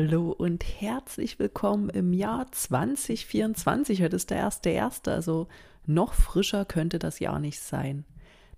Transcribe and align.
Hallo 0.00 0.30
und 0.30 0.64
herzlich 0.80 1.40
willkommen 1.40 1.90
im 1.90 2.12
Jahr 2.12 2.52
2024. 2.52 4.00
Heute 4.00 4.14
ist 4.14 4.30
der 4.30 4.36
erste 4.36 4.70
erste, 4.70 5.10
also 5.12 5.48
noch 5.86 6.14
frischer 6.14 6.64
könnte 6.64 7.00
das 7.00 7.18
Jahr 7.18 7.40
nicht 7.40 7.58
sein. 7.58 8.04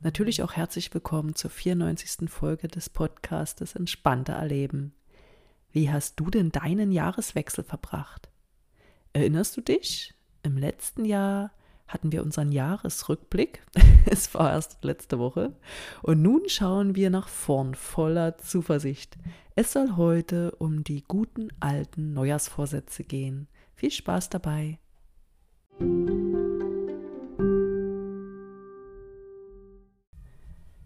Natürlich 0.01 0.43
auch 0.43 0.53
herzlich 0.53 0.93
willkommen 0.93 1.35
zur 1.35 1.49
94. 1.49 2.29
Folge 2.29 2.69
des 2.69 2.91
Podcastes 2.91 3.75
Entspannter 3.75 4.35
Erleben. 4.35 4.93
Wie 5.73 5.91
hast 5.91 6.21
du 6.21 6.29
denn 6.29 6.53
deinen 6.53 6.93
Jahreswechsel 6.93 7.65
verbracht? 7.65 8.29
Erinnerst 9.15 9.57
du 9.57 9.63
dich? 9.63 10.13
Im 10.43 10.59
letzten 10.59 11.07
Jahr 11.07 11.53
hatten 11.91 12.13
wir 12.13 12.23
unseren 12.23 12.53
Jahresrückblick. 12.53 13.63
es 14.07 14.33
war 14.33 14.53
erst 14.53 14.85
letzte 14.85 15.19
Woche. 15.19 15.53
Und 16.03 16.23
nun 16.23 16.49
schauen 16.49 16.95
wir 16.95 17.11
nach 17.11 17.29
vorn 17.29 17.75
voller 17.75 18.39
Zuversicht. 18.39 19.19
Es 19.57 19.73
soll 19.73 19.97
heute 19.97 20.53
um 20.53 20.85
die 20.85 21.03
guten 21.07 21.49
alten 21.59 22.13
Neujahrsvorsätze 22.15 23.03
gehen. 23.05 23.49
Viel 23.75 23.91
Spaß 23.91 24.31
dabei. 24.31 24.79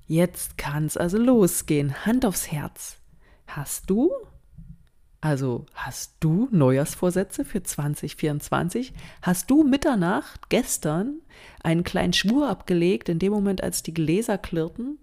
Jetzt 0.06 0.56
kann's 0.56 0.96
also 0.96 1.18
losgehen. 1.18 2.06
Hand 2.06 2.24
aufs 2.24 2.50
Herz. 2.50 2.98
Hast 3.46 3.90
du 3.90 4.10
also 5.24 5.64
hast 5.72 6.16
du 6.20 6.48
Neujahrsvorsätze 6.50 7.46
für 7.46 7.62
2024? 7.62 8.92
Hast 9.22 9.50
du 9.50 9.64
Mitternacht 9.64 10.50
gestern 10.50 11.22
einen 11.62 11.82
kleinen 11.82 12.12
Schwur 12.12 12.50
abgelegt, 12.50 13.08
in 13.08 13.18
dem 13.18 13.32
Moment, 13.32 13.62
als 13.62 13.82
die 13.82 13.94
Gläser 13.94 14.36
klirrten? 14.36 14.98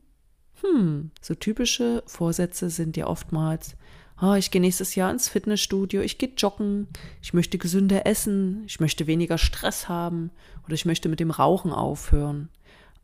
Hm, 0.62 1.10
so 1.22 1.34
typische 1.34 2.04
Vorsätze 2.06 2.70
sind 2.70 2.98
ja 2.98 3.08
oftmals, 3.08 3.76
oh, 4.22 4.36
ich 4.36 4.52
gehe 4.52 4.62
nächstes 4.62 4.94
Jahr 4.94 5.10
ins 5.10 5.28
Fitnessstudio, 5.28 6.02
ich 6.02 6.20
gehe 6.20 6.34
joggen, 6.38 6.88
ich 7.24 7.34
möchte 7.34 7.58
gesünder 7.58 8.06
essen, 8.06 8.62
ich 8.68 8.80
möchte 8.80 9.08
weniger 9.08 9.40
Stress 9.40 9.90
haben 9.90 10.30
oder 10.66 10.76
ich 10.76 10.86
möchte 10.86 11.10
mit 11.10 11.20
dem 11.20 11.32
Rauchen 11.32 11.74
aufhören. 11.74 12.50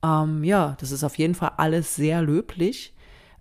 Ähm, 0.03 0.43
ja, 0.43 0.77
das 0.79 0.91
ist 0.91 1.03
auf 1.03 1.17
jeden 1.17 1.33
Fall 1.33 1.53
alles 1.57 1.95
sehr 1.95 2.21
löblich. 2.21 2.93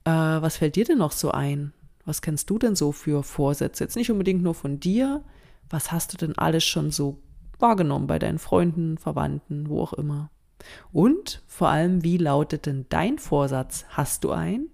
Äh, 0.04 0.10
was 0.10 0.56
fällt 0.56 0.76
dir 0.76 0.86
denn 0.86 0.96
noch 0.96 1.12
so 1.12 1.30
ein? 1.30 1.74
Was 2.06 2.22
kennst 2.22 2.48
du 2.48 2.58
denn 2.58 2.76
so 2.76 2.92
für 2.92 3.22
Vorsätze? 3.22 3.84
Jetzt 3.84 3.96
nicht 3.96 4.10
unbedingt 4.10 4.42
nur 4.42 4.54
von 4.54 4.80
dir. 4.80 5.24
Was 5.68 5.90
hast 5.92 6.12
du 6.12 6.16
denn 6.16 6.38
alles 6.38 6.64
schon 6.64 6.92
so 6.92 7.20
wahrgenommen 7.58 8.06
bei 8.06 8.18
deinen 8.18 8.38
Freunden, 8.38 8.96
Verwandten, 8.96 9.68
wo 9.68 9.82
auch 9.82 9.92
immer? 9.92 10.30
Und 10.92 11.42
vor 11.46 11.68
allem, 11.68 12.04
wie 12.04 12.16
lautet 12.16 12.66
denn 12.66 12.86
dein 12.88 13.18
Vorsatz? 13.18 13.84
Hast 13.88 14.22
du 14.22 14.30
einen? 14.30 14.70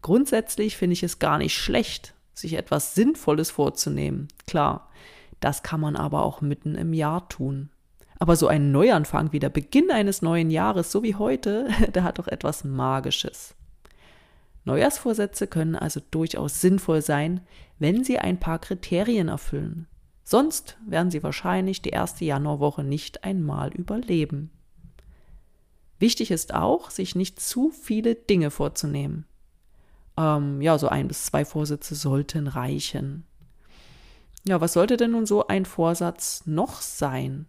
Grundsätzlich 0.00 0.76
finde 0.76 0.94
ich 0.94 1.02
es 1.02 1.18
gar 1.18 1.36
nicht 1.38 1.54
schlecht, 1.54 2.14
sich 2.32 2.54
etwas 2.54 2.94
Sinnvolles 2.94 3.50
vorzunehmen. 3.50 4.28
Klar, 4.46 4.88
das 5.40 5.62
kann 5.62 5.80
man 5.80 5.96
aber 5.96 6.22
auch 6.22 6.40
mitten 6.40 6.76
im 6.76 6.92
Jahr 6.92 7.28
tun. 7.28 7.70
Aber 8.18 8.36
so 8.36 8.46
ein 8.46 8.72
Neuanfang 8.72 9.32
wie 9.32 9.40
der 9.40 9.50
Beginn 9.50 9.90
eines 9.90 10.22
neuen 10.22 10.50
Jahres, 10.50 10.90
so 10.90 11.02
wie 11.02 11.16
heute, 11.16 11.68
der 11.94 12.04
hat 12.04 12.18
doch 12.18 12.28
etwas 12.28 12.64
Magisches. 12.64 13.55
Neujahrsvorsätze 14.66 15.46
können 15.46 15.76
also 15.76 16.00
durchaus 16.10 16.60
sinnvoll 16.60 17.00
sein, 17.00 17.40
wenn 17.78 18.04
sie 18.04 18.18
ein 18.18 18.38
paar 18.38 18.58
Kriterien 18.58 19.28
erfüllen. 19.28 19.86
Sonst 20.24 20.76
werden 20.84 21.10
sie 21.10 21.22
wahrscheinlich 21.22 21.82
die 21.82 21.90
erste 21.90 22.24
Januarwoche 22.24 22.82
nicht 22.82 23.22
einmal 23.22 23.72
überleben. 23.72 24.50
Wichtig 26.00 26.32
ist 26.32 26.52
auch, 26.52 26.90
sich 26.90 27.14
nicht 27.14 27.40
zu 27.40 27.70
viele 27.70 28.16
Dinge 28.16 28.50
vorzunehmen. 28.50 29.24
Ähm, 30.16 30.60
ja, 30.60 30.78
so 30.78 30.88
ein 30.88 31.06
bis 31.06 31.26
zwei 31.26 31.44
Vorsätze 31.44 31.94
sollten 31.94 32.48
reichen. 32.48 33.24
Ja, 34.46 34.60
was 34.60 34.72
sollte 34.72 34.96
denn 34.96 35.12
nun 35.12 35.26
so 35.26 35.46
ein 35.46 35.64
Vorsatz 35.64 36.42
noch 36.44 36.82
sein? 36.82 37.46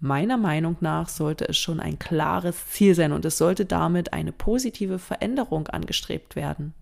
Meiner 0.00 0.36
Meinung 0.36 0.76
nach 0.80 1.08
sollte 1.08 1.48
es 1.48 1.58
schon 1.58 1.80
ein 1.80 1.98
klares 1.98 2.68
Ziel 2.68 2.94
sein 2.94 3.12
und 3.12 3.24
es 3.24 3.36
sollte 3.36 3.64
damit 3.64 4.12
eine 4.12 4.32
positive 4.32 4.98
Veränderung 4.98 5.66
angestrebt 5.66 6.36
werden. 6.36 6.72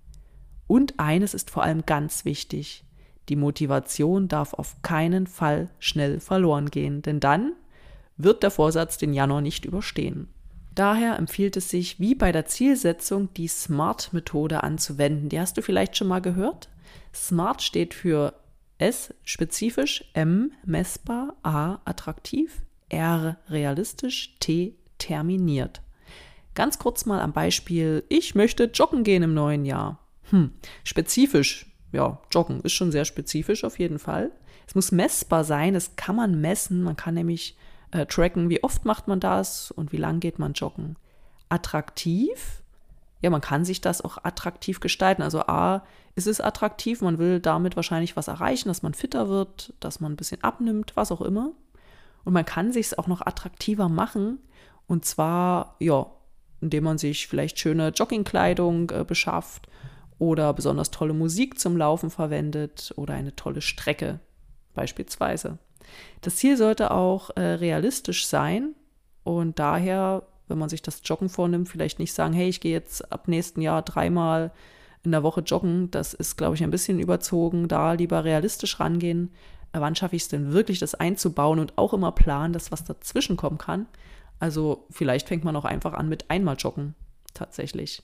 Und 0.66 0.98
eines 0.98 1.32
ist 1.32 1.50
vor 1.50 1.62
allem 1.62 1.86
ganz 1.86 2.24
wichtig. 2.24 2.84
Die 3.28 3.36
Motivation 3.36 4.28
darf 4.28 4.52
auf 4.52 4.82
keinen 4.82 5.26
Fall 5.26 5.70
schnell 5.78 6.20
verloren 6.20 6.70
gehen, 6.70 7.02
denn 7.02 7.20
dann 7.20 7.52
wird 8.16 8.42
der 8.42 8.50
Vorsatz 8.50 8.98
den 8.98 9.14
Januar 9.14 9.40
nicht 9.40 9.64
überstehen. 9.64 10.28
Daher 10.74 11.16
empfiehlt 11.16 11.56
es 11.56 11.70
sich, 11.70 11.98
wie 11.98 12.14
bei 12.14 12.32
der 12.32 12.44
Zielsetzung, 12.44 13.32
die 13.32 13.48
SMART-Methode 13.48 14.62
anzuwenden. 14.62 15.30
Die 15.30 15.40
hast 15.40 15.56
du 15.56 15.62
vielleicht 15.62 15.96
schon 15.96 16.08
mal 16.08 16.20
gehört. 16.20 16.68
SMART 17.14 17.62
steht 17.62 17.94
für 17.94 18.34
S 18.76 19.14
spezifisch, 19.24 20.04
M 20.12 20.52
messbar, 20.66 21.34
A 21.42 21.78
attraktiv, 21.86 22.60
R 22.88 23.38
realistisch, 23.48 24.36
T 24.40 24.74
terminiert. 24.98 25.82
Ganz 26.54 26.78
kurz 26.78 27.04
mal 27.06 27.20
am 27.20 27.32
Beispiel, 27.32 28.04
ich 28.08 28.34
möchte 28.34 28.64
joggen 28.64 29.04
gehen 29.04 29.22
im 29.22 29.34
neuen 29.34 29.64
Jahr. 29.64 29.98
Hm, 30.30 30.52
spezifisch, 30.84 31.66
ja, 31.92 32.20
joggen 32.30 32.60
ist 32.62 32.72
schon 32.72 32.92
sehr 32.92 33.04
spezifisch 33.04 33.64
auf 33.64 33.78
jeden 33.78 33.98
Fall. 33.98 34.30
Es 34.66 34.74
muss 34.74 34.90
messbar 34.90 35.44
sein, 35.44 35.74
es 35.74 35.96
kann 35.96 36.16
man 36.16 36.40
messen, 36.40 36.82
man 36.82 36.96
kann 36.96 37.14
nämlich 37.14 37.56
äh, 37.90 38.06
tracken, 38.06 38.48
wie 38.48 38.64
oft 38.64 38.84
macht 38.84 39.06
man 39.06 39.20
das 39.20 39.70
und 39.70 39.92
wie 39.92 39.98
lang 39.98 40.20
geht 40.20 40.38
man 40.38 40.54
joggen. 40.54 40.96
Attraktiv, 41.48 42.62
ja, 43.22 43.30
man 43.30 43.40
kann 43.40 43.64
sich 43.64 43.80
das 43.80 44.02
auch 44.02 44.18
attraktiv 44.22 44.80
gestalten. 44.80 45.22
Also 45.22 45.40
A, 45.40 45.84
ist 46.14 46.26
es 46.26 46.40
attraktiv, 46.40 47.00
man 47.00 47.18
will 47.18 47.40
damit 47.40 47.76
wahrscheinlich 47.76 48.16
was 48.16 48.28
erreichen, 48.28 48.68
dass 48.68 48.82
man 48.82 48.94
fitter 48.94 49.28
wird, 49.28 49.74
dass 49.80 50.00
man 50.00 50.12
ein 50.12 50.16
bisschen 50.16 50.42
abnimmt, 50.42 50.92
was 50.96 51.12
auch 51.12 51.22
immer. 51.22 51.52
Und 52.26 52.32
man 52.32 52.44
kann 52.44 52.72
sich 52.72 52.86
es 52.86 52.98
auch 52.98 53.06
noch 53.06 53.24
attraktiver 53.24 53.88
machen. 53.88 54.40
Und 54.88 55.04
zwar, 55.04 55.76
ja, 55.78 56.06
indem 56.60 56.82
man 56.82 56.98
sich 56.98 57.28
vielleicht 57.28 57.58
schöne 57.60 57.90
Joggingkleidung 57.90 58.90
äh, 58.90 59.04
beschafft 59.04 59.68
oder 60.18 60.52
besonders 60.52 60.90
tolle 60.90 61.14
Musik 61.14 61.60
zum 61.60 61.76
Laufen 61.76 62.10
verwendet 62.10 62.92
oder 62.96 63.14
eine 63.14 63.36
tolle 63.36 63.60
Strecke 63.60 64.18
beispielsweise. 64.74 65.58
Das 66.20 66.36
Ziel 66.36 66.56
sollte 66.56 66.90
auch 66.90 67.30
äh, 67.36 67.40
realistisch 67.40 68.26
sein 68.26 68.74
und 69.22 69.60
daher, 69.60 70.24
wenn 70.48 70.58
man 70.58 70.68
sich 70.68 70.82
das 70.82 71.02
Joggen 71.04 71.28
vornimmt, 71.28 71.68
vielleicht 71.68 72.00
nicht 72.00 72.12
sagen, 72.12 72.34
hey, 72.34 72.48
ich 72.48 72.60
gehe 72.60 72.72
jetzt 72.72 73.12
ab 73.12 73.28
nächsten 73.28 73.60
Jahr 73.60 73.82
dreimal 73.82 74.50
in 75.04 75.12
der 75.12 75.22
Woche 75.22 75.42
joggen. 75.42 75.92
Das 75.92 76.12
ist, 76.12 76.36
glaube 76.36 76.56
ich, 76.56 76.64
ein 76.64 76.70
bisschen 76.70 76.98
überzogen. 76.98 77.68
Da 77.68 77.92
lieber 77.92 78.24
realistisch 78.24 78.80
rangehen 78.80 79.30
wann 79.72 79.94
schaffe 79.94 80.16
ich 80.16 80.22
es 80.22 80.28
denn 80.28 80.52
wirklich, 80.52 80.78
das 80.78 80.94
einzubauen 80.94 81.58
und 81.58 81.76
auch 81.78 81.92
immer 81.92 82.12
planen, 82.12 82.52
dass 82.52 82.72
was 82.72 82.84
dazwischen 82.84 83.36
kommen 83.36 83.58
kann. 83.58 83.86
Also 84.38 84.86
vielleicht 84.90 85.28
fängt 85.28 85.44
man 85.44 85.56
auch 85.56 85.64
einfach 85.64 85.94
an 85.94 86.08
mit 86.08 86.30
einmal 86.30 86.56
joggen, 86.56 86.94
tatsächlich. 87.34 88.02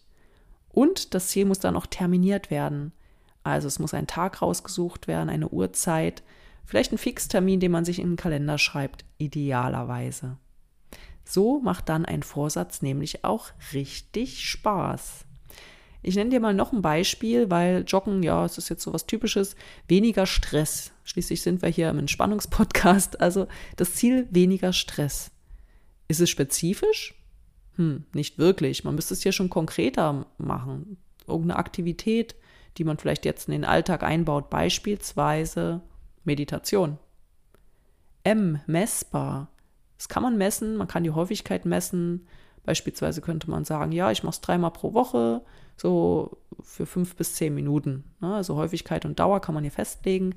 Und 0.70 1.14
das 1.14 1.28
Ziel 1.28 1.44
muss 1.44 1.58
dann 1.58 1.76
auch 1.76 1.86
terminiert 1.86 2.50
werden. 2.50 2.92
Also 3.44 3.68
es 3.68 3.78
muss 3.78 3.94
ein 3.94 4.06
Tag 4.06 4.40
rausgesucht 4.40 5.08
werden, 5.08 5.28
eine 5.28 5.48
Uhrzeit, 5.48 6.22
vielleicht 6.64 6.92
ein 6.92 6.98
Fixtermin, 6.98 7.60
den 7.60 7.72
man 7.72 7.84
sich 7.84 7.98
in 7.98 8.12
den 8.12 8.16
Kalender 8.16 8.56
schreibt, 8.58 9.04
idealerweise. 9.18 10.38
So 11.24 11.60
macht 11.60 11.88
dann 11.88 12.04
ein 12.04 12.22
Vorsatz 12.22 12.82
nämlich 12.82 13.24
auch 13.24 13.48
richtig 13.72 14.48
Spaß. 14.48 15.24
Ich 16.02 16.16
nenne 16.16 16.30
dir 16.30 16.40
mal 16.40 16.54
noch 16.54 16.72
ein 16.72 16.82
Beispiel, 16.82 17.48
weil 17.50 17.84
Joggen, 17.86 18.22
ja, 18.22 18.44
es 18.44 18.58
ist 18.58 18.68
jetzt 18.68 18.82
so 18.82 18.92
was 18.92 19.06
Typisches, 19.06 19.54
weniger 19.86 20.26
Stress. 20.26 20.92
Schließlich 21.04 21.42
sind 21.42 21.62
wir 21.62 21.68
hier 21.68 21.90
im 21.90 22.00
Entspannungspodcast, 22.00 23.20
also 23.20 23.46
das 23.76 23.94
Ziel 23.94 24.26
weniger 24.30 24.72
Stress. 24.72 25.30
Ist 26.08 26.20
es 26.20 26.28
spezifisch? 26.28 27.14
Hm, 27.76 28.04
nicht 28.12 28.38
wirklich. 28.38 28.84
Man 28.84 28.96
müsste 28.96 29.14
es 29.14 29.22
hier 29.22 29.32
schon 29.32 29.48
konkreter 29.48 30.26
machen. 30.38 30.98
Irgendeine 31.26 31.58
Aktivität, 31.58 32.34
die 32.76 32.84
man 32.84 32.98
vielleicht 32.98 33.24
jetzt 33.24 33.48
in 33.48 33.52
den 33.52 33.64
Alltag 33.64 34.02
einbaut, 34.02 34.50
beispielsweise 34.50 35.82
Meditation. 36.24 36.98
M, 38.24 38.60
messbar. 38.66 39.48
Das 39.96 40.08
kann 40.08 40.22
man 40.22 40.36
messen, 40.36 40.76
man 40.76 40.88
kann 40.88 41.04
die 41.04 41.10
Häufigkeit 41.10 41.64
messen. 41.64 42.26
Beispielsweise 42.64 43.20
könnte 43.20 43.50
man 43.50 43.64
sagen, 43.64 43.92
ja, 43.92 44.10
ich 44.10 44.22
mache 44.22 44.34
es 44.34 44.40
dreimal 44.40 44.70
pro 44.70 44.94
Woche, 44.94 45.42
so 45.76 46.38
für 46.60 46.86
fünf 46.86 47.16
bis 47.16 47.34
zehn 47.34 47.54
Minuten. 47.54 48.04
Ne? 48.20 48.34
Also 48.34 48.56
Häufigkeit 48.56 49.04
und 49.04 49.18
Dauer 49.18 49.40
kann 49.40 49.54
man 49.54 49.64
hier 49.64 49.72
festlegen. 49.72 50.34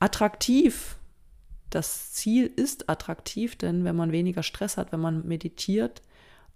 Attraktiv. 0.00 0.96
Das 1.70 2.12
Ziel 2.12 2.46
ist 2.46 2.90
attraktiv, 2.90 3.56
denn 3.56 3.84
wenn 3.84 3.94
man 3.94 4.10
weniger 4.10 4.42
Stress 4.42 4.76
hat, 4.76 4.90
wenn 4.90 5.00
man 5.00 5.26
meditiert, 5.26 6.02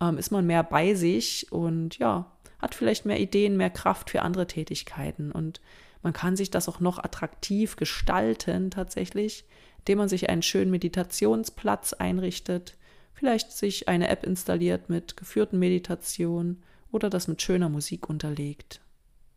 ähm, 0.00 0.18
ist 0.18 0.32
man 0.32 0.44
mehr 0.44 0.64
bei 0.64 0.94
sich 0.94 1.52
und 1.52 1.98
ja, 1.98 2.32
hat 2.58 2.74
vielleicht 2.74 3.06
mehr 3.06 3.20
Ideen, 3.20 3.56
mehr 3.56 3.70
Kraft 3.70 4.10
für 4.10 4.22
andere 4.22 4.48
Tätigkeiten. 4.48 5.30
Und 5.30 5.60
man 6.02 6.12
kann 6.12 6.36
sich 6.36 6.50
das 6.50 6.68
auch 6.68 6.80
noch 6.80 6.98
attraktiv 6.98 7.76
gestalten 7.76 8.70
tatsächlich, 8.70 9.44
indem 9.78 9.98
man 9.98 10.08
sich 10.08 10.28
einen 10.28 10.42
schönen 10.42 10.72
Meditationsplatz 10.72 11.92
einrichtet, 11.92 12.76
vielleicht 13.14 13.52
sich 13.52 13.88
eine 13.88 14.08
App 14.08 14.24
installiert 14.24 14.90
mit 14.90 15.16
geführten 15.16 15.58
Meditationen 15.58 16.62
oder 16.92 17.10
das 17.10 17.28
mit 17.28 17.42
schöner 17.42 17.68
Musik 17.68 18.08
unterlegt. 18.08 18.80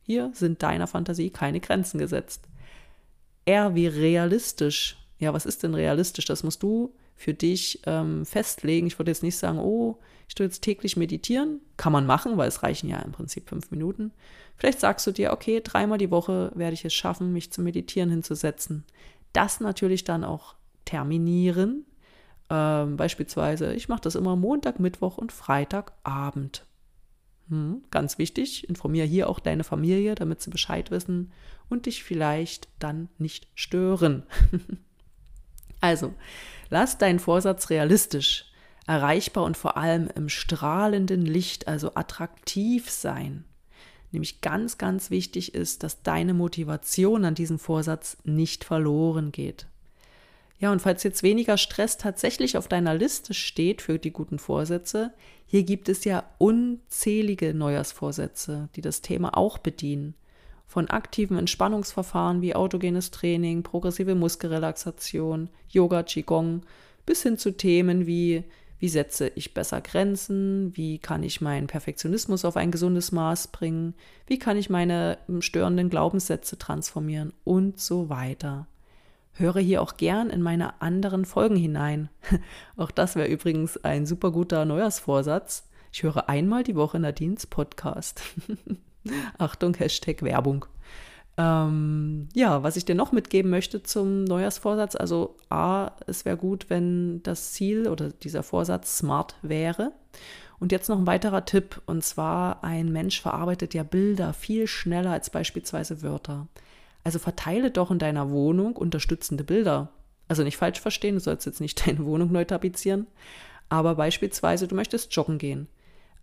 Hier 0.01 0.31
sind 0.33 0.63
deiner 0.63 0.87
Fantasie 0.87 1.29
keine 1.29 1.59
Grenzen 1.59 1.97
gesetzt. 1.97 2.47
Eher 3.45 3.75
wie 3.75 3.87
realistisch. 3.87 4.97
Ja, 5.19 5.33
was 5.33 5.45
ist 5.45 5.63
denn 5.63 5.73
realistisch? 5.73 6.25
Das 6.25 6.43
musst 6.43 6.61
du 6.63 6.93
für 7.15 7.33
dich 7.33 7.81
ähm, 7.85 8.25
festlegen. 8.25 8.87
Ich 8.87 8.99
würde 8.99 9.11
jetzt 9.11 9.23
nicht 9.23 9.37
sagen, 9.37 9.57
oh, 9.57 9.97
ich 10.27 10.35
tue 10.35 10.45
jetzt 10.45 10.61
täglich 10.61 10.97
meditieren. 10.97 11.61
Kann 11.75 11.91
man 11.91 12.05
machen, 12.05 12.37
weil 12.37 12.47
es 12.47 12.61
reichen 12.61 12.89
ja 12.89 12.99
im 12.99 13.11
Prinzip 13.11 13.49
fünf 13.49 13.71
Minuten. 13.71 14.11
Vielleicht 14.55 14.79
sagst 14.79 15.07
du 15.07 15.11
dir, 15.11 15.33
okay, 15.33 15.61
dreimal 15.63 15.97
die 15.97 16.11
Woche 16.11 16.51
werde 16.55 16.75
ich 16.75 16.85
es 16.85 16.93
schaffen, 16.93 17.33
mich 17.33 17.51
zum 17.51 17.63
Meditieren 17.63 18.11
hinzusetzen. 18.11 18.85
Das 19.33 19.59
natürlich 19.59 20.03
dann 20.03 20.23
auch 20.23 20.55
terminieren. 20.85 21.85
Ähm, 22.49 22.97
beispielsweise, 22.97 23.73
ich 23.73 23.89
mache 23.89 24.01
das 24.01 24.15
immer 24.15 24.35
Montag, 24.35 24.79
Mittwoch 24.79 25.17
und 25.17 25.31
Freitagabend. 25.31 26.65
Hm, 27.49 27.83
ganz 27.91 28.17
wichtig, 28.17 28.67
informiere 28.67 29.05
hier 29.05 29.29
auch 29.29 29.39
deine 29.39 29.63
Familie, 29.63 30.15
damit 30.15 30.41
sie 30.41 30.49
Bescheid 30.49 30.91
wissen 30.91 31.31
und 31.69 31.85
dich 31.85 32.03
vielleicht 32.03 32.67
dann 32.79 33.09
nicht 33.17 33.47
stören. 33.55 34.23
also, 35.81 36.13
lass 36.69 36.97
deinen 36.97 37.19
Vorsatz 37.19 37.69
realistisch, 37.69 38.51
erreichbar 38.85 39.43
und 39.43 39.57
vor 39.57 39.77
allem 39.77 40.09
im 40.15 40.29
strahlenden 40.29 41.25
Licht, 41.25 41.67
also 41.67 41.95
attraktiv 41.95 42.89
sein. 42.89 43.45
Nämlich 44.11 44.39
ganz, 44.39 44.77
ganz 44.77 45.09
wichtig 45.09 45.53
ist, 45.53 45.83
dass 45.83 46.01
deine 46.01 46.33
Motivation 46.33 47.25
an 47.25 47.35
diesem 47.35 47.59
Vorsatz 47.59 48.17
nicht 48.23 48.63
verloren 48.63 49.33
geht. 49.33 49.67
Ja, 50.59 50.71
und 50.71 50.81
falls 50.81 51.03
jetzt 51.03 51.21
weniger 51.21 51.57
Stress 51.57 51.97
tatsächlich 51.97 52.57
auf 52.57 52.67
deiner 52.67 52.95
Liste 52.95 53.33
steht 53.33 53.81
für 53.81 53.99
die 53.99 54.11
guten 54.11 54.39
Vorsätze, 54.39 55.13
hier 55.45 55.63
gibt 55.63 55.87
es 55.87 56.03
ja 56.03 56.23
unzählige 56.39 57.53
Neujahrsvorsätze, 57.53 58.69
die 58.75 58.81
das 58.81 59.01
Thema 59.01 59.37
auch 59.37 59.59
bedienen. 59.59 60.15
Von 60.65 60.89
aktiven 60.89 61.37
Entspannungsverfahren 61.37 62.41
wie 62.41 62.55
autogenes 62.55 63.11
Training, 63.11 63.63
progressive 63.63 64.15
Muskelrelaxation, 64.15 65.49
Yoga, 65.69 66.03
Qigong, 66.03 66.63
bis 67.05 67.23
hin 67.23 67.37
zu 67.37 67.51
Themen 67.51 68.05
wie 68.07 68.43
wie 68.79 68.89
setze 68.89 69.31
ich 69.33 69.53
besser 69.53 69.81
Grenzen? 69.81 70.75
Wie 70.75 70.99
kann 70.99 71.23
ich 71.23 71.41
meinen 71.41 71.67
Perfektionismus 71.67 72.45
auf 72.45 72.57
ein 72.57 72.69
gesundes 72.71 73.11
Maß 73.11 73.47
bringen? 73.47 73.95
Wie 74.27 74.37
kann 74.37 74.57
ich 74.57 74.69
meine 74.69 75.17
störenden 75.39 75.89
Glaubenssätze 75.89 76.59
transformieren? 76.59 77.33
Und 77.43 77.79
so 77.79 78.09
weiter. 78.09 78.67
Höre 79.37 79.59
hier 79.59 79.81
auch 79.81 79.97
gern 79.97 80.29
in 80.29 80.41
meine 80.41 80.81
anderen 80.81 81.25
Folgen 81.25 81.55
hinein. 81.55 82.09
auch 82.77 82.91
das 82.91 83.15
wäre 83.15 83.27
übrigens 83.27 83.77
ein 83.83 84.05
super 84.05 84.31
guter 84.31 84.65
Neujahrsvorsatz. 84.65 85.67
Ich 85.91 86.03
höre 86.03 86.27
einmal 86.27 86.63
die 86.63 86.75
Woche 86.75 86.99
Nadines 86.99 87.45
Podcast. 87.45 88.21
Achtung, 89.37 89.75
Hashtag 89.75 90.23
Werbung. 90.23 90.65
Ähm, 91.37 92.29
ja, 92.33 92.63
was 92.63 92.77
ich 92.77 92.85
dir 92.85 92.95
noch 92.95 93.11
mitgeben 93.11 93.51
möchte 93.51 93.83
zum 93.83 94.23
Neujahrsvorsatz, 94.23 94.95
also 94.95 95.35
A, 95.49 95.91
es 96.07 96.25
wäre 96.25 96.37
gut, 96.37 96.69
wenn 96.69 97.21
das 97.21 97.51
Ziel 97.53 97.87
oder 97.87 98.09
dieser 98.09 98.41
Vorsatz 98.41 98.97
smart 98.97 99.35
wäre. 99.43 99.91
Und 100.59 100.71
jetzt 100.71 100.89
noch 100.89 100.97
ein 100.97 101.05
weiterer 101.05 101.45
Tipp, 101.45 101.79
und 101.85 102.03
zwar 102.03 102.63
ein 102.63 102.91
Mensch 102.91 103.21
verarbeitet 103.21 103.75
ja 103.75 103.83
Bilder 103.83 104.33
viel 104.33 104.65
schneller 104.65 105.11
als 105.11 105.29
beispielsweise 105.29 106.01
Wörter. 106.01 106.47
Also 107.07 107.19
verteile 107.19 107.71
doch 107.71 107.89
in 107.89 107.99
deiner 107.99 108.31
Wohnung 108.31 108.75
unterstützende 108.75 109.45
Bilder. 109.45 109.93
Also 110.27 110.43
nicht 110.43 110.57
falsch 110.57 110.81
verstehen, 110.81 111.15
du 111.15 111.21
sollst 111.21 111.45
jetzt 111.45 111.61
nicht 111.61 111.87
deine 111.87 112.03
Wohnung 112.03 112.33
neu 112.33 112.43
tapezieren, 112.43 113.07
aber 113.69 113.95
beispielsweise 113.95 114.67
du 114.67 114.75
möchtest 114.75 115.15
joggen 115.15 115.37
gehen. 115.37 115.69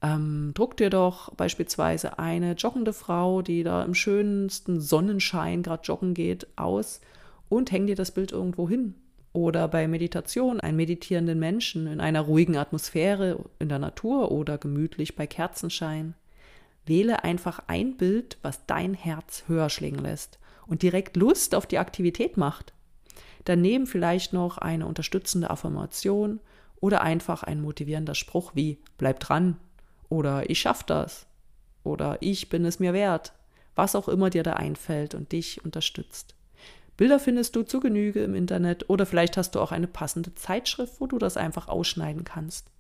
Ähm, 0.03 0.51
druck 0.53 0.77
dir 0.77 0.91
doch 0.91 1.35
beispielsweise 1.37 2.19
eine 2.19 2.53
joggende 2.53 2.93
Frau, 2.93 3.41
die 3.41 3.63
da 3.63 3.83
im 3.83 3.95
schönsten 3.95 4.79
Sonnenschein 4.79 5.63
gerade 5.63 5.85
joggen 5.85 6.13
geht, 6.13 6.49
aus 6.57 7.01
und 7.49 7.73
häng 7.73 7.87
dir 7.87 7.97
das 7.97 8.11
Bild 8.11 8.33
irgendwo 8.33 8.69
hin. 8.69 8.95
Oder 9.33 9.69
bei 9.69 9.89
Meditation 9.89 10.61
einen 10.61 10.77
meditierenden 10.77 11.39
Menschen 11.39 11.87
in 11.87 11.99
einer 11.99 12.21
ruhigen 12.21 12.59
Atmosphäre 12.59 13.43
in 13.59 13.71
der 13.71 13.79
Natur 13.79 14.31
oder 14.31 14.59
gemütlich 14.59 15.17
bei 15.17 15.27
Kerzenschein. 15.27 16.13
Wähle 16.85 17.25
einfach 17.25 17.63
ein 17.69 17.97
Bild, 17.97 18.37
was 18.43 18.67
dein 18.67 18.93
Herz 18.93 19.45
höher 19.47 19.71
schlägen 19.71 20.01
lässt 20.01 20.39
und 20.67 20.83
direkt 20.83 21.17
Lust 21.17 21.55
auf 21.55 21.67
die 21.67 21.79
Aktivität 21.79 22.37
macht. 22.37 22.73
Daneben 23.45 23.87
vielleicht 23.87 24.33
noch 24.33 24.59
eine 24.59 24.87
unterstützende 24.87 25.51
Affirmation 25.51 26.41
oder 26.81 27.03
einfach 27.03 27.43
ein 27.43 27.61
motivierender 27.61 28.15
Spruch 28.15 28.53
wie 28.55 28.79
bleib 28.99 29.21
dran 29.21 29.57
oder 30.09 30.49
ich 30.49 30.61
schaff 30.61 30.83
das 30.83 31.27
oder 31.83 32.19
ich 32.21 32.49
bin 32.49 32.65
es 32.65 32.79
mir 32.79 32.93
wert, 32.93 33.33
was 33.75 33.95
auch 33.95 34.09
immer 34.09 34.31
dir 34.31 34.43
da 34.43 34.55
einfällt 34.55 35.15
und 35.15 35.33
dich 35.33 35.65
unterstützt. 35.65 36.35
Bilder 36.97 37.19
findest 37.19 37.57
du 37.57 37.63
zu 37.63 37.81
Genüge 37.81 38.23
im 38.23 38.35
Internet 38.35 38.89
oder 38.89 39.05
vielleicht 39.05 39.37
hast 39.37 39.55
du 39.55 39.61
auch 39.61 39.73
eine 39.73 39.89
passende 39.89 40.35
Zeitschrift, 40.35 41.01
wo 41.01 41.07
du 41.07 41.19
das 41.19 41.37
einfach 41.37 41.69
ausschneiden 41.69 42.25
kannst. 42.25 42.71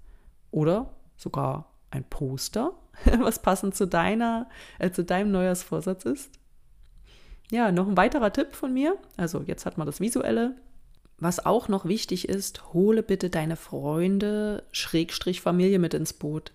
Oder 0.52 0.90
sogar 1.16 1.72
ein 1.90 2.04
Poster, 2.04 2.72
was 3.19 3.40
passend 3.40 3.75
zu 3.75 3.87
deiner, 3.87 4.48
äh, 4.78 4.90
zu 4.90 5.04
deinem 5.04 5.32
Neujahrsvorsatz 5.32 6.04
ist. 6.04 6.30
Ja, 7.54 7.70
noch 7.70 7.86
ein 7.86 7.96
weiterer 7.96 8.32
Tipp 8.32 8.56
von 8.56 8.74
mir. 8.74 8.96
Also 9.16 9.44
jetzt 9.46 9.64
hat 9.64 9.78
man 9.78 9.86
das 9.86 10.00
Visuelle. 10.00 10.56
Was 11.18 11.46
auch 11.46 11.68
noch 11.68 11.84
wichtig 11.84 12.28
ist, 12.28 12.74
hole 12.74 13.04
bitte 13.04 13.30
deine 13.30 13.54
Freunde, 13.54 14.64
Schrägstrich 14.72 15.40
Familie 15.40 15.78
mit 15.78 15.94
ins 15.94 16.14
Boot. 16.14 16.50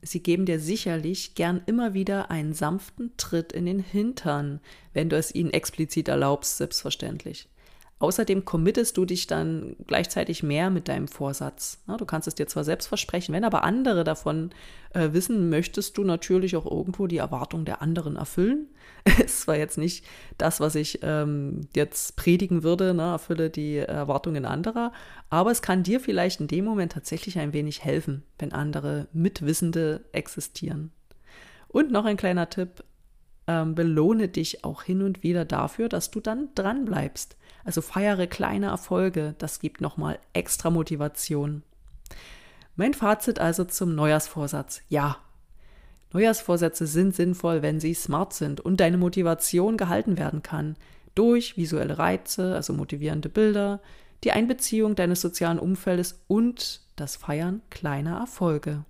Sie 0.00 0.22
geben 0.22 0.46
dir 0.46 0.60
sicherlich 0.60 1.34
gern 1.34 1.60
immer 1.66 1.92
wieder 1.92 2.30
einen 2.30 2.52
sanften 2.52 3.10
Tritt 3.16 3.52
in 3.52 3.66
den 3.66 3.80
Hintern, 3.80 4.60
wenn 4.92 5.08
du 5.08 5.16
es 5.16 5.34
ihnen 5.34 5.50
explizit 5.50 6.06
erlaubst, 6.06 6.56
selbstverständlich. 6.58 7.48
Außerdem 8.04 8.44
committest 8.44 8.98
du 8.98 9.06
dich 9.06 9.26
dann 9.28 9.76
gleichzeitig 9.86 10.42
mehr 10.42 10.68
mit 10.68 10.88
deinem 10.88 11.08
Vorsatz. 11.08 11.82
du 11.86 12.04
kannst 12.04 12.28
es 12.28 12.34
dir 12.34 12.46
zwar 12.46 12.62
selbst 12.62 12.86
versprechen, 12.86 13.34
wenn 13.34 13.44
aber 13.44 13.64
andere 13.64 14.04
davon 14.04 14.50
äh, 14.92 15.14
wissen, 15.14 15.48
möchtest 15.48 15.96
du 15.96 16.04
natürlich 16.04 16.54
auch 16.54 16.70
irgendwo 16.70 17.06
die 17.06 17.16
Erwartung 17.16 17.64
der 17.64 17.80
anderen 17.80 18.16
erfüllen. 18.16 18.68
es 19.24 19.48
war 19.48 19.56
jetzt 19.56 19.78
nicht 19.78 20.04
das, 20.36 20.60
was 20.60 20.74
ich 20.74 20.98
ähm, 21.00 21.62
jetzt 21.74 22.16
predigen 22.16 22.62
würde, 22.62 22.92
ne, 22.92 23.04
erfülle 23.04 23.48
die 23.48 23.78
Erwartungen 23.78 24.44
anderer, 24.44 24.92
aber 25.30 25.50
es 25.50 25.62
kann 25.62 25.82
dir 25.82 25.98
vielleicht 25.98 26.42
in 26.42 26.46
dem 26.48 26.66
Moment 26.66 26.92
tatsächlich 26.92 27.38
ein 27.38 27.54
wenig 27.54 27.84
helfen, 27.84 28.22
wenn 28.38 28.52
andere 28.52 29.08
Mitwissende 29.14 30.04
existieren. 30.12 30.92
Und 31.68 31.90
noch 31.90 32.04
ein 32.04 32.18
kleiner 32.18 32.50
Tipp, 32.50 32.84
ähm, 33.46 33.74
belohne 33.74 34.28
dich 34.28 34.64
auch 34.64 34.82
hin 34.82 35.02
und 35.02 35.22
wieder 35.22 35.44
dafür, 35.44 35.88
dass 35.88 36.10
du 36.10 36.20
dann 36.20 36.48
dran 36.54 36.84
bleibst. 36.84 37.36
Also 37.64 37.80
feiere 37.80 38.26
kleine 38.26 38.66
Erfolge, 38.66 39.34
das 39.38 39.60
gibt 39.60 39.80
nochmal 39.80 40.18
extra 40.32 40.70
Motivation. 40.70 41.62
Mein 42.76 42.94
Fazit 42.94 43.38
also 43.38 43.64
zum 43.64 43.94
Neujahrsvorsatz. 43.94 44.82
Ja, 44.88 45.18
Neujahrsvorsätze 46.12 46.86
sind 46.86 47.14
sinnvoll, 47.14 47.62
wenn 47.62 47.80
sie 47.80 47.92
smart 47.92 48.34
sind 48.34 48.60
und 48.60 48.78
deine 48.80 48.98
Motivation 48.98 49.76
gehalten 49.76 50.16
werden 50.16 50.42
kann 50.42 50.76
durch 51.14 51.56
visuelle 51.56 51.98
Reize, 51.98 52.54
also 52.54 52.72
motivierende 52.72 53.28
Bilder, 53.28 53.80
die 54.22 54.32
Einbeziehung 54.32 54.94
deines 54.94 55.20
sozialen 55.20 55.58
Umfeldes 55.58 56.24
und 56.28 56.82
das 56.96 57.16
Feiern 57.16 57.62
kleiner 57.70 58.18
Erfolge. 58.18 58.84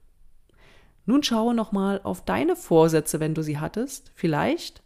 Nun 1.06 1.22
schaue 1.22 1.54
nochmal 1.54 2.00
auf 2.02 2.24
deine 2.24 2.56
Vorsätze, 2.56 3.20
wenn 3.20 3.34
du 3.34 3.42
sie 3.42 3.58
hattest. 3.58 4.10
Vielleicht 4.14 4.82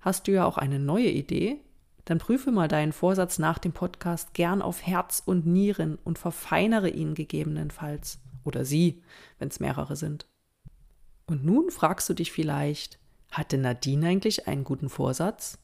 hast 0.00 0.26
du 0.26 0.32
ja 0.32 0.44
auch 0.44 0.58
eine 0.58 0.78
neue 0.78 1.10
Idee. 1.10 1.60
Dann 2.04 2.18
prüfe 2.18 2.50
mal 2.50 2.66
deinen 2.66 2.92
Vorsatz 2.92 3.38
nach 3.38 3.58
dem 3.58 3.72
Podcast 3.72 4.34
gern 4.34 4.62
auf 4.62 4.84
Herz 4.84 5.22
und 5.24 5.46
Nieren 5.46 5.98
und 6.02 6.18
verfeinere 6.18 6.88
ihn 6.88 7.14
gegebenenfalls. 7.14 8.18
Oder 8.44 8.64
sie, 8.64 9.02
wenn 9.38 9.48
es 9.48 9.60
mehrere 9.60 9.96
sind. 9.96 10.26
Und 11.26 11.44
nun 11.44 11.70
fragst 11.70 12.08
du 12.08 12.14
dich 12.14 12.32
vielleicht, 12.32 12.98
hatte 13.30 13.58
Nadine 13.58 14.08
eigentlich 14.08 14.48
einen 14.48 14.64
guten 14.64 14.88
Vorsatz? 14.88 15.58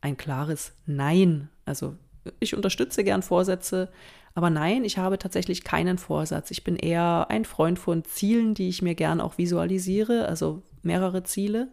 Ein 0.00 0.16
klares 0.16 0.74
Nein. 0.86 1.48
Also 1.64 1.96
ich 2.38 2.54
unterstütze 2.54 3.02
gern 3.02 3.22
Vorsätze, 3.22 3.88
aber 4.34 4.50
nein, 4.50 4.84
ich 4.84 4.98
habe 4.98 5.18
tatsächlich 5.18 5.64
keinen 5.64 5.98
Vorsatz. 5.98 6.50
Ich 6.50 6.64
bin 6.64 6.76
eher 6.76 7.26
ein 7.28 7.44
Freund 7.44 7.78
von 7.78 8.04
Zielen, 8.04 8.54
die 8.54 8.68
ich 8.68 8.82
mir 8.82 8.94
gern 8.94 9.20
auch 9.20 9.38
visualisiere, 9.38 10.26
also 10.26 10.62
mehrere 10.82 11.22
Ziele. 11.22 11.70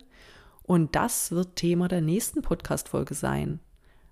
Und 0.63 0.95
das 0.95 1.31
wird 1.31 1.55
Thema 1.55 1.87
der 1.87 2.01
nächsten 2.01 2.41
Podcast-Folge 2.41 3.15
sein. 3.15 3.59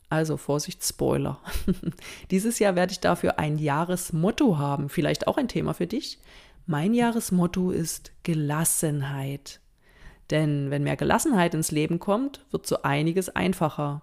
Also 0.10 0.38
Vorsicht, 0.38 0.84
Spoiler. 0.86 1.40
Dieses 2.32 2.60
Jahr 2.60 2.76
werde 2.76 2.94
ich 2.94 3.02
dafür 3.02 3.40
ein 3.40 3.58
Jahresmotto 3.58 4.58
haben. 4.58 4.88
Vielleicht 4.88 5.28
auch 5.28 5.38
ein 5.38 5.50
Thema 5.50 5.74
für 5.74 5.88
dich. 5.88 6.20
Mein 6.66 6.94
Jahresmotto 6.94 7.72
ist 7.72 8.12
Gelassenheit. 8.24 9.60
Denn 10.32 10.72
wenn 10.72 10.84
mehr 10.84 10.96
Gelassenheit 10.96 11.54
ins 11.54 11.72
Leben 11.72 12.00
kommt, 12.00 12.46
wird 12.52 12.66
so 12.66 12.82
einiges 12.84 13.30
einfacher. 13.30 14.02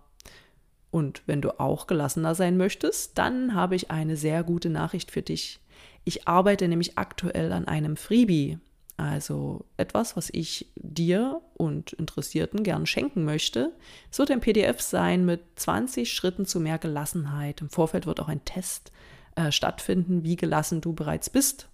Und 0.95 1.23
wenn 1.27 1.43
du 1.43 1.59
auch 1.59 1.89
gelassener 1.89 2.37
sein 2.37 2.57
möchtest, 2.57 3.19
dann 3.19 3.57
habe 3.57 3.75
ich 3.75 3.91
eine 3.91 4.17
sehr 4.17 4.45
gute 4.45 4.71
Nachricht 4.71 5.11
für 5.11 5.23
dich. 5.23 5.59
Ich 6.05 6.29
arbeite 6.29 6.69
nämlich 6.69 6.99
aktuell 6.99 7.53
an 7.53 7.67
einem 7.67 7.97
Freebie, 7.97 8.61
also 8.97 9.65
etwas, 9.77 10.17
was 10.17 10.31
ich 10.33 10.71
dir 10.77 11.41
und 11.55 11.95
Interessierten 11.95 12.63
gern 12.63 12.87
schenken 12.87 13.25
möchte. 13.25 13.73
Es 14.13 14.21
wird 14.21 14.31
ein 14.31 14.39
PDF 14.39 14.81
sein 14.81 15.25
mit 15.25 15.41
20 15.57 16.13
Schritten 16.13 16.47
zu 16.47 16.61
mehr 16.61 16.79
Gelassenheit. 16.79 17.61
Im 17.61 17.71
Vorfeld 17.71 18.07
wird 18.07 18.21
auch 18.21 18.29
ein 18.29 18.45
Test 18.45 18.93
äh, 19.35 19.51
stattfinden, 19.51 20.23
wie 20.23 20.37
gelassen 20.37 20.81
du 20.81 20.93
bereits 20.93 21.29
bist. 21.29 21.69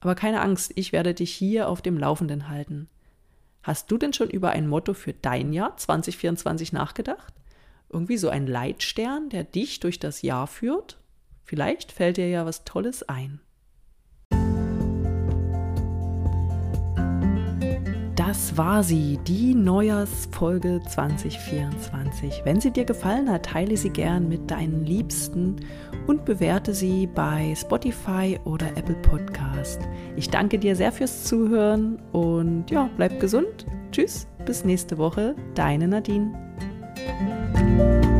Aber 0.00 0.14
keine 0.14 0.40
Angst, 0.40 0.72
ich 0.74 0.92
werde 0.92 1.12
dich 1.12 1.34
hier 1.34 1.68
auf 1.68 1.82
dem 1.82 1.98
Laufenden 1.98 2.48
halten. 2.48 2.88
Hast 3.62 3.90
du 3.90 3.98
denn 3.98 4.14
schon 4.14 4.30
über 4.30 4.52
ein 4.52 4.68
Motto 4.68 4.94
für 4.94 5.12
dein 5.12 5.52
Jahr 5.52 5.76
2024 5.76 6.72
nachgedacht? 6.72 7.34
Irgendwie 7.90 8.18
so 8.18 8.28
ein 8.28 8.46
Leitstern, 8.46 9.30
der 9.30 9.44
dich 9.44 9.80
durch 9.80 9.98
das 9.98 10.22
Jahr 10.22 10.46
führt? 10.46 10.98
Vielleicht 11.42 11.92
fällt 11.92 12.18
dir 12.18 12.28
ja 12.28 12.44
was 12.44 12.64
Tolles 12.64 13.08
ein. 13.08 13.40
Das 18.28 18.58
war 18.58 18.82
sie, 18.82 19.18
die 19.26 19.54
Neujahrsfolge 19.54 20.82
2024. 20.86 22.42
Wenn 22.44 22.60
sie 22.60 22.70
dir 22.70 22.84
gefallen 22.84 23.30
hat, 23.30 23.46
teile 23.46 23.76
sie 23.76 23.88
gern 23.88 24.28
mit 24.28 24.50
deinen 24.50 24.84
Liebsten 24.84 25.56
und 26.06 26.26
bewerte 26.26 26.74
sie 26.74 27.06
bei 27.06 27.54
Spotify 27.56 28.38
oder 28.44 28.66
Apple 28.76 28.96
Podcast. 28.96 29.80
Ich 30.16 30.28
danke 30.28 30.58
dir 30.58 30.76
sehr 30.76 30.92
fürs 30.92 31.24
Zuhören 31.24 32.02
und 32.12 32.70
ja, 32.70 32.90
bleib 32.96 33.18
gesund. 33.18 33.64
Tschüss, 33.92 34.26
bis 34.44 34.62
nächste 34.62 34.98
Woche, 34.98 35.34
deine 35.54 35.88
Nadine. 35.88 36.34
Bye. 37.58 38.17